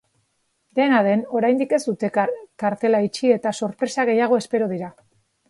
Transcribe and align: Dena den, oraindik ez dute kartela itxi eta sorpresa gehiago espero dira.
Dena 0.77 1.01
den, 1.07 1.21
oraindik 1.39 1.75
ez 1.79 1.81
dute 1.89 2.09
kartela 2.63 3.03
itxi 3.09 3.35
eta 3.37 3.53
sorpresa 3.61 4.09
gehiago 4.13 4.43
espero 4.45 4.73
dira. 4.75 4.93